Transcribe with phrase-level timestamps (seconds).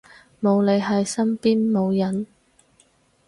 [0.41, 2.25] 冇你喺身邊冇癮